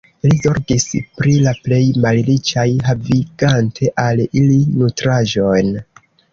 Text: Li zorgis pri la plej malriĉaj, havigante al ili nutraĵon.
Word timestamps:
Li 0.29 0.37
zorgis 0.43 0.85
pri 1.19 1.33
la 1.47 1.53
plej 1.67 1.81
malriĉaj, 2.07 2.65
havigante 2.89 3.93
al 4.07 4.25
ili 4.43 4.59
nutraĵon. 4.83 5.75